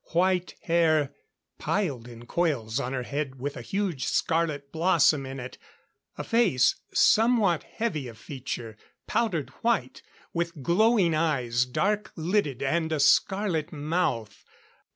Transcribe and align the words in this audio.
White 0.13 0.55
hair 0.63 1.13
piled 1.59 2.07
in 2.07 2.25
coils 2.25 2.79
on 2.79 2.91
her 2.91 3.03
head, 3.03 3.39
with 3.39 3.55
a 3.55 3.61
huge, 3.61 4.05
scarlet 4.05 4.71
blossom 4.71 5.27
in 5.27 5.39
it. 5.39 5.59
A 6.17 6.23
face, 6.23 6.73
somewhat 6.91 7.61
heavy 7.61 8.07
of 8.07 8.17
feature, 8.17 8.77
powdered 9.05 9.51
white; 9.61 10.01
with 10.33 10.63
glowing 10.63 11.13
eyes, 11.13 11.65
dark 11.67 12.11
lidded; 12.15 12.63
and 12.63 12.91
a 12.91 12.99
scarlet 12.99 13.71
mouth. 13.71 14.43